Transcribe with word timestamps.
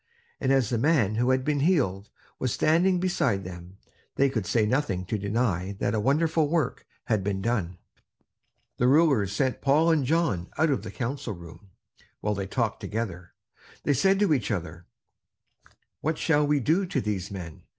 And 0.39 0.51
as 0.51 0.71
the 0.71 0.79
man 0.79 1.13
who 1.13 1.29
had 1.29 1.43
been 1.45 1.59
healed 1.59 2.09
was 2.39 2.51
standing 2.51 2.99
beside 2.99 3.43
them, 3.43 3.77
they 4.15 4.31
could 4.31 4.47
say 4.47 4.65
nothing 4.65 5.05
to 5.05 5.17
deny 5.19 5.73
that 5.73 5.93
a 5.93 5.99
wonderful 5.99 6.49
work 6.49 6.87
had 7.03 7.23
been 7.23 7.39
done. 7.39 7.77
The 8.77 8.87
rulers 8.87 9.31
sent 9.31 9.61
Peter 9.61 9.93
and 9.93 10.03
John 10.03 10.49
out 10.57 10.71
of 10.71 10.81
the 10.81 10.89
council 10.89 11.35
room, 11.35 11.69
while 12.19 12.33
they 12.33 12.47
talked 12.47 12.79
together. 12.79 13.35
They 13.83 13.93
said 13.93 14.17
to 14.21 14.33
each 14.33 14.49
other: 14.49 14.87
"What 15.99 16.17
shall 16.17 16.47
we 16.47 16.59
do 16.59 16.87
to 16.87 16.99
these 16.99 17.29
men? 17.29 17.61